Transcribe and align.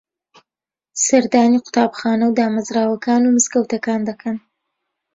سەردانی 1.05 1.63
قوتابخانە 1.63 2.25
و 2.27 2.35
دامەزراوەکان 2.39 3.21
و 3.23 3.33
مزگەوتەکان 3.35 4.01
دەکەن 4.09 4.37